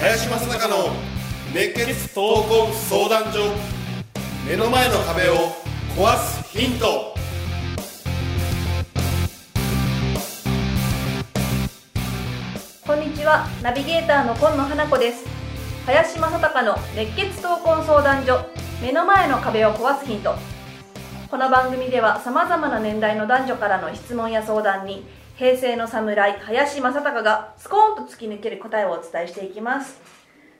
[0.00, 0.90] 林正孝の
[1.52, 3.52] 熱血闘魂相談所
[4.48, 5.34] 目の前の壁を
[5.96, 7.14] 壊すヒント。
[12.86, 13.46] こんにちは。
[13.62, 15.37] ナビゲーターの今野花子です。
[15.88, 18.44] 林正孝の熱血闘魂相談所
[18.82, 20.34] 目の前の壁を壊すヒント。
[21.30, 25.06] この番組ではさまざまな年代の男女からの質問や相談に
[25.36, 30.02] 平成の侍林正孝がスコーンと突き抜ける答えをお伝えしていきます。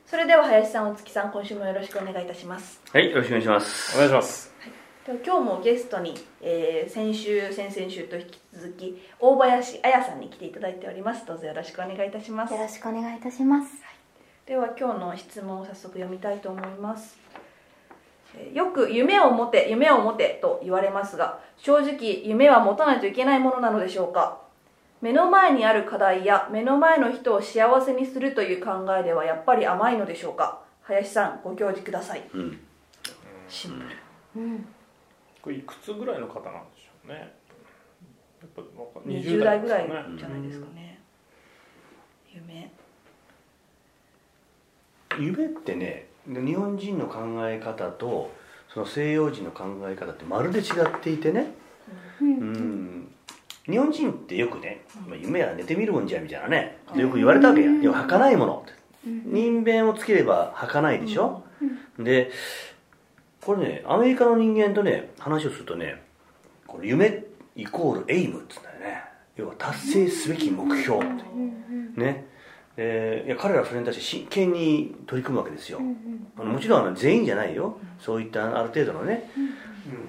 [0.06, 2.80] それでは林さんお月さん今週もよろしくお願いいたします。
[2.90, 3.96] はい、よろしくお願いします。
[3.96, 4.54] お願いします。
[5.04, 11.26] では今日もゲストに、えー先週先々週と引き続き大林彩さんに来ていただいております。
[11.26, 12.54] どうぞよろしくお願いいたします。
[12.54, 13.87] よろしくお願いいたします。
[14.48, 17.18] では今日の質問を早速読みたいと思います。
[18.34, 24.40] えーよく夢を持て夢を持てと言われますが正直夢は持たないといけないものなのでしょうか？
[25.00, 30.60] 目の前にある課題や目の前の人を幸せにするという考えではやっぱり甘いのでしょうか？
[30.82, 32.22] 林さんご教示ください。
[32.32, 32.58] うん。
[33.48, 33.84] シンプ
[34.38, 34.42] ル。
[34.42, 34.66] うん。
[35.42, 37.32] これいくつぐらいの方なんでしょうね。
[38.40, 41.00] やっぱわか20代ぐらいじゃないですかね
[42.32, 42.70] 夢
[45.22, 48.30] 夢ってね、日本人の考え方と
[48.72, 51.54] その西洋人の考え方ってまるで違っていてね。
[52.20, 52.24] う。
[52.24, 53.08] うんん。
[53.66, 57.70] 日本人ってよくね、まあ夢は寝てみるもんじゃみたいなね、よく言われたわけや。
[57.82, 58.78] 要は儚いものって。
[59.04, 61.42] 人弁をつければ儚いでしょ。
[61.98, 62.30] で、
[63.44, 66.02] これね、アメリカの人間とね、話をするとね、
[66.66, 67.24] これ夢
[67.56, 69.04] イコールエイムって言うんだよね。
[69.36, 71.04] 要は達成すべき目標。
[71.96, 72.26] ね。
[72.80, 75.80] えーいや彼らはそれに対して真剣に取り組むわけですよ。
[76.38, 77.76] あのもちろんあの全員じゃないよ。
[77.98, 79.28] そういったある程度のね、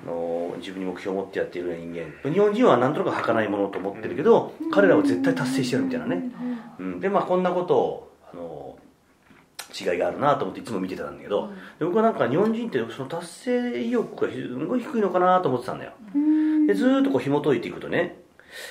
[0.06, 2.32] あの自分に目標を持ってやっている人間。
[2.32, 6.32] 日本人はなんとなく儚いものと思ってるけど、彼らは絶対達成してやるみたいなね。
[6.78, 8.78] うん、でまあこんなことをあの
[9.78, 15.94] 違いがあるなと思っていつも見てたんだけど、で僕はなんか日本人ってその達成意欲がすごい低いのかなと思ってたんだよ。
[16.68, 18.20] でずーっとこう紐解いていくとね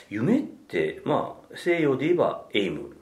[0.09, 2.97] 夢ってまあ西洋で言えばエイム。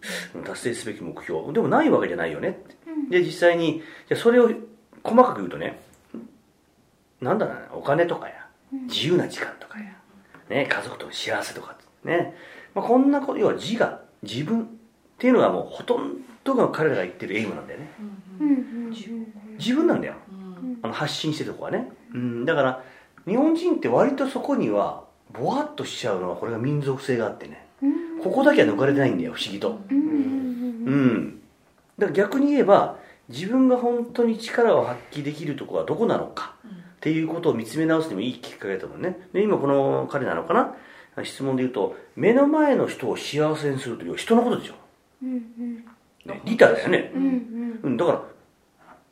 [0.45, 1.53] 達成すべき目標。
[1.53, 2.49] でもないわけじゃないよね。
[2.49, 2.77] って
[3.11, 4.51] で実際にじゃあそれを
[5.03, 5.81] 細かく言うとね
[7.21, 8.47] なんだろうなお金とかや
[8.89, 9.85] 自由な時間とかや、
[10.49, 12.35] ね、家族との幸せとかね、
[12.75, 14.67] まあ、こんなこと要は自我自分っ
[15.19, 17.91] ていうのがもうほとんどが彼らが言ってるエイムなんだよね。
[19.59, 19.87] 自分。
[19.87, 20.15] なんだよ。
[20.83, 22.85] あの発信してるとこはね、うん、だから
[23.27, 27.66] 日本人って割とそこにはぼわっとしちゃうのはこれが民族性があってね
[28.22, 29.81] ここだけは抜かれてないんだよ不思議と。
[29.91, 31.41] うん。
[31.98, 32.98] だから逆に言えば
[33.28, 39.28] 自分が本当に力を発揮できるところはどこなのかっていうことを見つめ直すにもいいきっかけだと思うね。
[39.32, 40.75] で今この彼なのかな？
[41.25, 44.75] 質問で言うと目の前の人を幸せにするという人のことでしょ、
[45.22, 48.22] ね、ギターだよね、うん、だから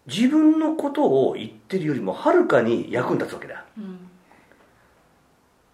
[0.07, 4.11] 自分のことを言ってるよりもはるかに役に立つわけだ、うん、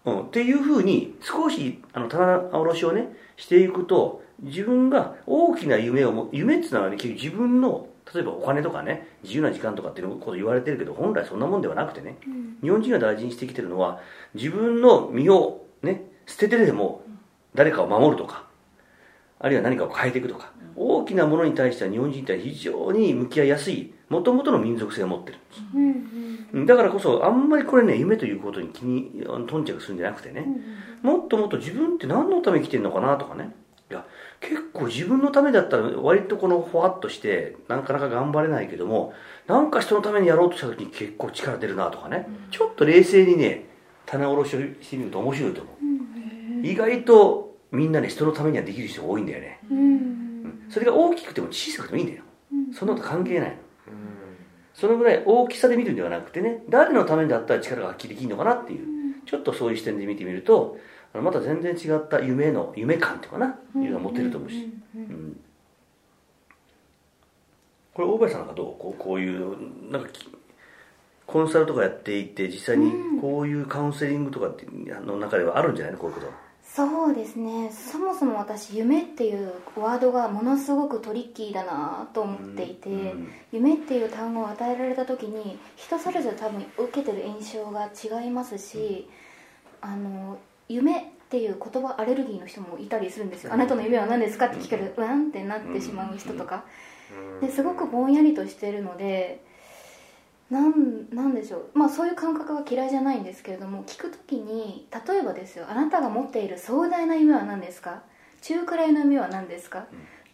[0.05, 12.17] っていうふうに少しあの棚卸しをねしていくと自分が大きな夢をも夢っていうのはね結局自分の例えばお金とかね自由な時間とかっていうこと言われてるけど本来そんなもんではなくてね、
[12.61, 13.99] 日本人が大事にしてきてるのは
[14.33, 17.03] 自分の身をね捨ててでも
[17.53, 18.45] 誰かを守るとか
[19.39, 25.37] あるいは何かを変えていくとか、大きなものに対しては日本人って非常に向き合いやすいもともとの民族性を持ってる
[26.53, 30.45] うんだからこそあんまりこれね夢ということに気に頓着するんじゃなくてね、
[31.01, 33.55] もっともっと自分って何のために生きてるのかなとかね。
[33.89, 34.05] いや
[34.39, 39.13] 結構自分のためだったら割とこのふわっとしてなかなか頑張れないけども
[39.47, 43.65] なんか人のためにやろうとした時に結構力出るなとかね、ちょっと冷静にね
[44.05, 49.59] 棚卸しをしてみると面白いと思う、意外とみんなね人のためにはできる人が多いんだよね、
[50.69, 52.23] それが大きくても小さくてもいいんだよ、
[52.73, 53.55] そんなこと関係ないの
[54.73, 58.87] そのぐらい大きさで見るんではなくてね誰のためだったら力が発揮できるのかなっていう
[59.25, 60.77] ちょっとそういう視点で見てみると
[61.13, 65.39] また全然違った夢の夢感っていうかないうのが持てると思うし、うん
[67.93, 68.75] これ大林さんなんかどう？
[68.79, 70.25] こうこういうなんかき
[71.27, 74.65] コンサルとかやっていて実際にこういうカウンセリングとかって
[74.95, 75.99] あの中ではあるんじゃないの？
[75.99, 76.33] こういうことは
[76.73, 77.69] そうですね。
[77.69, 89.09] そもそも私夢っていうワードがものすごくトリッキーだなと思っていて、うん夢っていう単語を与えられた時に人それぞれ多分受けてる印象が違いますし、
[89.81, 90.39] あの
[90.69, 94.93] 夢っていう言葉アレルギーの人もいたりするんですよ、あなたの夢は何ですかって聞かれる。
[94.95, 96.63] うわんってなってしまう人とか、
[97.41, 99.43] ですごくぼんやりとしてるので
[100.51, 101.69] なんなんでしょう。
[101.73, 108.03] まあそういう感覚は嫌いじゃないんですけれども聞く時に例えばですよあなたが持っている壮大な夢は何ですか？
[108.41, 109.85] 中くらいの夢は何ですか、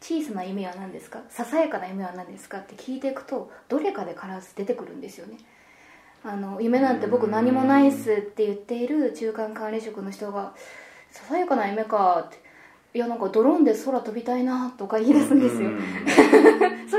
[0.02, 1.22] 小さな夢は何ですか？
[1.30, 2.58] ささやかな夢は何ですか？
[2.60, 5.38] って聞いていくとどれかで必ず出てくるんですよね。
[6.24, 10.54] あの夢なんて僕何もないっすって言っている中間管理職の人が
[11.12, 12.40] ささやかな夢かって
[12.96, 15.70] いやなんかドローンで空飛びたいなとか言い出すんですよ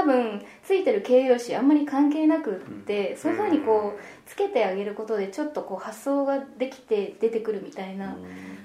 [0.00, 2.54] 多分ついてる形容詞あんまり関係なくっ
[2.86, 8.16] てそういうふうにこうつけてあげることでちょっとこう発想ができて出てくるみたいな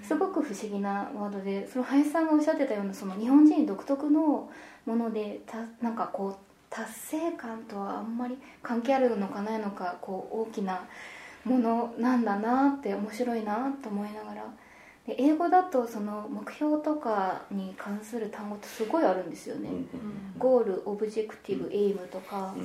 [0.02, 4.50] すごく不思議なワードでその林さんがおっしゃってたようなその日本人独特の
[4.86, 6.36] ものでたなんかこう
[6.70, 10.86] 達成感とはあんまり関係あるのかないのかこう大きな
[11.44, 14.46] ものなんだなって面白いなと思いながら
[15.08, 19.70] で英語だとその目標とかに関する単語ってすごいあるんですよね、
[20.38, 22.56] goal objective aim とか、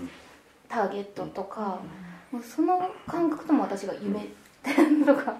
[0.69, 1.81] ターゲットとか、
[2.31, 4.29] もうその感覚とも私が夢
[5.05, 5.37] とか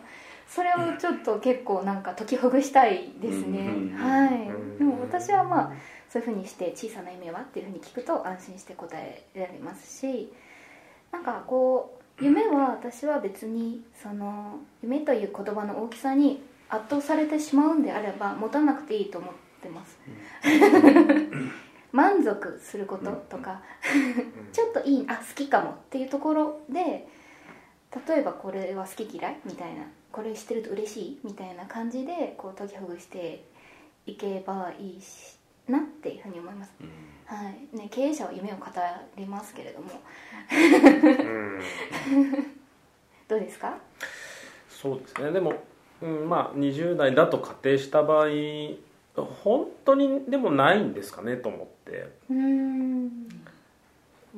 [0.49, 4.79] それをちょっと結構なんか解きほぐしたいですね、はい。
[4.79, 5.73] でも私はまあ
[6.09, 10.33] そういうふうにして「小さな夢は?」っていうふうに聞くと安心して答えられますし
[11.13, 19.99] なんかこう夢は私は別にその夢という言葉の大きさに圧倒されてしまうんであれば持たなくていいと思ってます。
[21.93, 23.61] 満足することとか
[24.53, 27.09] ちょっといいあ好きかもっていうところで
[28.07, 29.83] 例えばこれは好き嫌いみたいな
[30.13, 33.45] これしてると嬉しいみたいな感じでこう解きほぐして
[34.07, 35.37] いけばいいし
[35.69, 36.89] なっていうふうに思います、うん、
[37.27, 37.77] はい。
[37.77, 38.67] ね、経営者は夢を語
[39.17, 39.89] りますけれども。
[43.29, 43.77] どうですか？
[44.69, 45.33] そうですね。
[45.33, 45.55] でも
[46.03, 48.29] うん、まあ20代だと仮定した場合
[49.45, 52.09] 本当にでもないんですかねと思って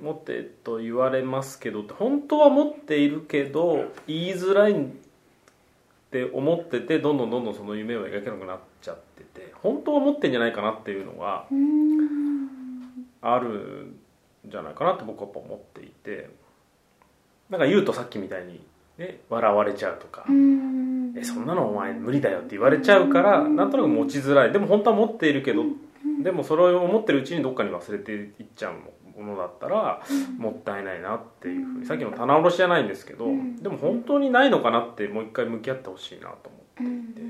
[0.00, 4.86] 持ってと言われますけど本当は持っているけど言いづらいっ
[6.10, 11.46] て思っててどんどんどんどんその夢を描けなくなっちゃってて本当は持ってんじゃないかなっていうのが
[13.20, 13.96] あるん
[14.46, 16.30] じゃないかなって僕はやっぱ思っていて
[17.50, 18.62] なんか言うとさっきみたいに、
[18.96, 20.24] ね、笑われちゃうとか。
[21.16, 24.52] えそんなのお前無理だよって言われちゃうからなんとなく持ちづらい。
[24.52, 25.64] でも本当は持っているけど
[26.22, 30.02] でもそれを持ってるうちにどっかに忘れていっちゃうものだったら
[30.38, 31.86] もったいないなっていうふうに。
[31.86, 33.26] さっきの棚卸しじゃないんですけど
[33.60, 36.50] でも本当にないのかなってもう一回向き合ってほしいなと
[36.80, 37.22] 思っていて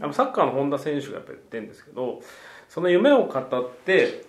[0.00, 2.20] あのサッカーの本田選手がやっぱ言ってるんですけど
[2.68, 4.24] その夢を語って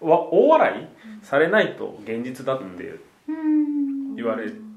[0.00, 2.98] 大笑いされないと現実だって
[4.16, 4.67] 言われて。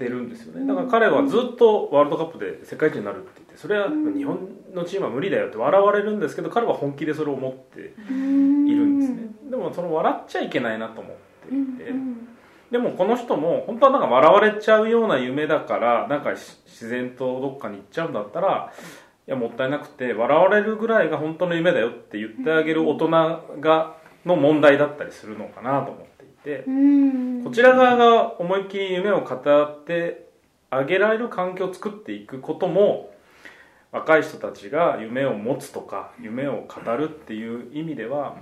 [0.00, 0.66] ってるんですよね。
[0.66, 9.28] だから彼はずっとワールドカップで世界一になるって言ってそれは日本のチームは無理だよって笑われるんですけど彼は本気でそれを思っているんですね。
[9.50, 11.16] でもその笑っちゃいけないなと思っ
[11.48, 11.92] ていて
[12.70, 18.72] でもこの人も本当はなんか笑われちゃうような夢だからなんか自然とどっかに行っちゃうんだったら
[19.26, 23.08] いやもったいなくて笑われるぐらいが本当の夢だよって言ってあげる大人
[23.60, 26.19] がの問題だったりするのかなと思って。
[26.44, 26.64] て
[27.44, 30.28] こちら側が思いっきり夢を語って
[30.70, 33.12] あげられる環境を作っていくことも
[33.92, 38.36] 若い人たちが夢を持つとか夢を語るっていう意味では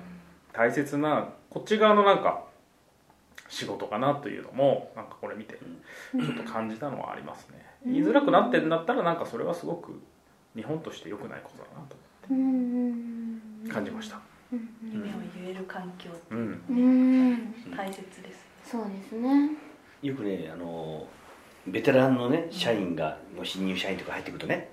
[0.53, 2.45] 大切なこっち側のなんか
[3.49, 7.65] 仕事かなというのもなんかこれ見てちょっと感じたのはありますね。
[7.87, 10.01] 言いづらくなってんだったらなんかそれはすごく
[10.55, 11.97] 日本として良くないことだなと
[12.31, 12.91] 思
[13.63, 18.47] って感じました夢を言える環境って、うん、大切です。
[18.65, 19.51] そうですね。
[20.03, 21.07] よくねあの
[21.67, 24.71] ベテランのね社員がの新入社員とか入ってくるとね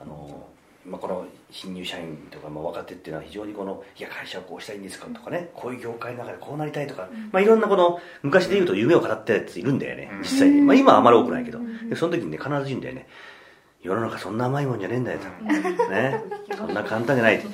[0.00, 0.46] あの、
[0.86, 11.60] まあ、この新入社員とか、まあ、若手っていうのは非常にこの「いや会社をこうしたいんですか」とかねこういう業界の中でこうなりたいとか、まあ、いろんなこの昔で言うと夢を語ったやついるんだよね実際に、まあ、今はあまり多くないけど。
[11.88, 13.06] でその時にね必ず言うんだよね
[13.82, 15.26] 世の中そんな甘いもんじゃねえんだよと。
[15.90, 16.22] ね。
[16.56, 17.48] そんな簡単じゃないって。
[17.48, 17.50] っ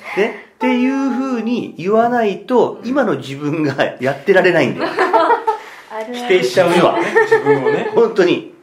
[0.59, 4.91] ていうふうに言わないと、今の自分がやってられないんだよ。
[6.13, 6.95] 否定しちゃうよ。
[7.23, 7.89] 自分をね。
[7.95, 8.53] 本当に。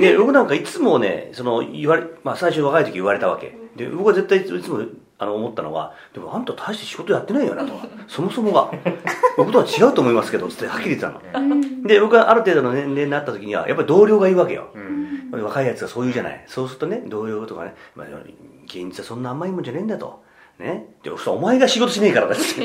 [0.00, 3.54] ね、僕なんかいつもね、その、言われ、まあ最初若い時言われたわけ。
[3.76, 4.82] で、僕は絶対いつも、
[5.18, 7.72] あの、思ったのは、でもあんた大して仕事やってないよなと。
[8.06, 8.70] そもそもが。
[9.36, 11.60] 僕とは違うと思いますけど、つってはっきり言ってたの。
[11.82, 14.68] で、僕はある程度の年齢になった時には、やっぱり同僚がいるわけよ。
[15.32, 16.44] 若いやつがそう言うじゃない。
[16.46, 18.06] そうするとね、同僚とかね、まあ、
[18.66, 20.22] 現実はそんな甘いもんじゃねえんだと。
[20.58, 20.86] ね。
[21.02, 22.60] で、お前が仕事しねえからだって。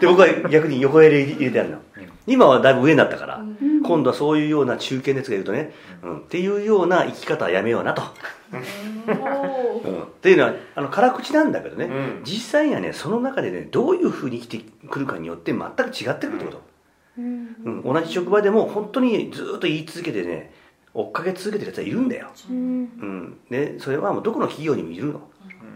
[0.00, 1.78] で、僕は逆に横入れ入れてやるの。
[2.26, 3.42] 今はだいぶ上になったから、
[3.88, 8.02] 今度はそういうような中堅のやつがいるとね、うん、っていうような生き方はやめようなと、
[8.52, 8.56] う
[9.88, 12.22] ん、っていうのはあの辛口なんだけどね、うん。
[12.22, 16.62] 実際にはねその中でねどういうふうに生きてくるかによって全く違ってくるってこと、
[17.16, 17.56] うん。
[17.64, 20.52] うん、同じ職場でも本当にずっと言い続けてね
[20.92, 23.38] 追っかけ続けてるやつはいるんだよ、うん。
[23.50, 25.22] うそれはもうどこの企業にもいるの、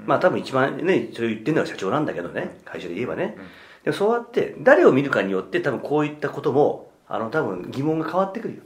[0.04, 3.36] まあ多分一番ねそれを言ってるのは社長なんだけどね会社で言えばね、
[3.84, 8.62] でもそうやって誰を見るかによって多分こういったこともあの多分疑問が変わってくるよ、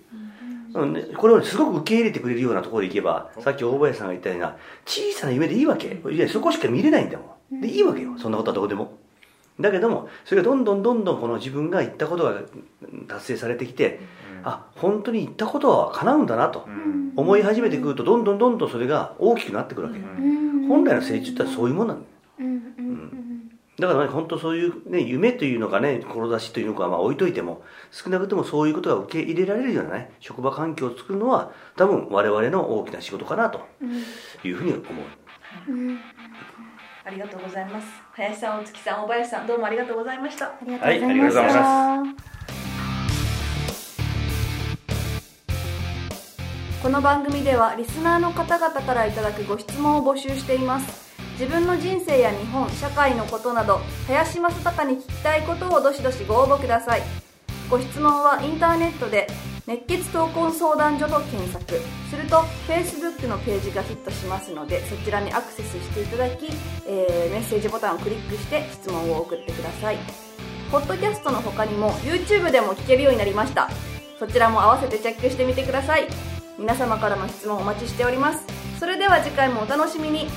[0.74, 0.92] うん。
[0.92, 6.00] ね、これをすごく受け入れてくれるようなところでいけばさっき大林さんが言ったような小さな夢でいいわけ。
[6.10, 7.60] いやそこしか見れないんだもん。
[7.60, 8.16] でいいわけよ。
[8.18, 8.98] そんなことはどこでも。
[9.58, 14.00] だけどもそれがどんどんどんどんこの自分が言ったことがうん達成されてきて、
[14.44, 17.12] あ本当に言ったことは叶うんだなとうん。
[17.16, 20.68] 思い始めてくるとどんどんどんどんそれが大きくなってくるわけ、うん。
[20.68, 22.06] 本来の成長ってそういうもんなんだ
[23.78, 33.60] だからね本当そういう、ね、夢というのかね志というのかはまあ置いといても少なくともそういうことが受け入れられるようなね職場環境を作るのは多分我々の大きな仕事かなと
[34.44, 34.84] いうふうに思う。
[35.68, 35.98] うん。
[37.04, 37.86] ありがとうございます。
[38.12, 40.46] 林さんお月さん大林さんどうもありがとうございました。
[40.46, 42.36] ありがとうございましはいありがとうございた。
[46.82, 51.05] この番組ではリスナーの方々からいただくご質問を募集しています
[51.38, 57.02] 自分の人生や日本社会のことなど林正孝に聞きたいことをどしどしご応募ください。
[57.68, 59.26] ご質問はインターネットで
[59.66, 61.62] 熱血闘魂相談所と検索。
[62.10, 66.46] すると Facebook のページがヒットしますのでそちらにアクセスしていただき、
[66.86, 69.98] えーメッセージボタンをクリックして質問を送ってください。
[70.72, 73.68] ポッドキャストの他にも YouTube でも聞けるようになりました。
[74.18, 76.08] そちらも合わせてチェックしてみてください。
[76.58, 78.42] 皆様からの質問お待ちしております。
[78.80, 80.28] それでは次回もお楽しみに。